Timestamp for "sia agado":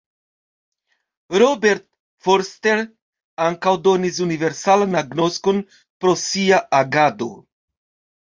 6.23-7.29